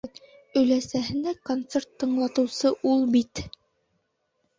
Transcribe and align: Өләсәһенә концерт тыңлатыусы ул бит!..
Өләсәһенә 0.59 1.33
концерт 1.49 1.91
тыңлатыусы 2.03 2.71
ул 2.93 3.05
бит!.. 3.17 3.43